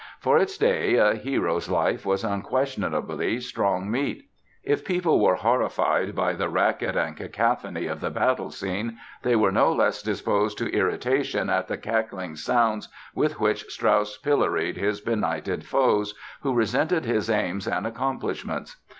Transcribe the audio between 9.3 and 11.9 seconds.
were no less disposed to irritation at the